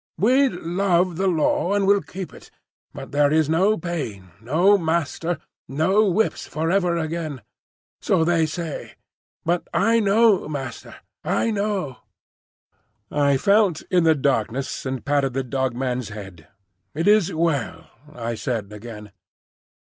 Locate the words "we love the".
0.17-1.27